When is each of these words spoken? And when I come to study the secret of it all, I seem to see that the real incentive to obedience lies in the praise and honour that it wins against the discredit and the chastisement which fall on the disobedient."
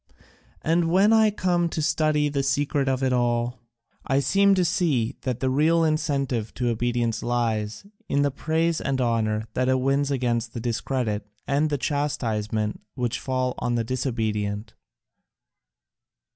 And 0.63 0.89
when 0.89 1.13
I 1.13 1.29
come 1.29 1.69
to 1.69 1.79
study 1.83 2.27
the 2.27 2.41
secret 2.41 2.89
of 2.89 3.03
it 3.03 3.13
all, 3.13 3.59
I 4.03 4.19
seem 4.19 4.55
to 4.55 4.65
see 4.65 5.15
that 5.21 5.41
the 5.41 5.49
real 5.51 5.83
incentive 5.83 6.55
to 6.55 6.69
obedience 6.71 7.21
lies 7.21 7.85
in 8.09 8.23
the 8.23 8.31
praise 8.31 8.81
and 8.81 8.99
honour 8.99 9.43
that 9.53 9.69
it 9.69 9.79
wins 9.79 10.09
against 10.09 10.55
the 10.55 10.59
discredit 10.59 11.27
and 11.45 11.69
the 11.69 11.77
chastisement 11.77 12.81
which 12.95 13.19
fall 13.19 13.53
on 13.59 13.75
the 13.75 13.83
disobedient." 13.83 14.73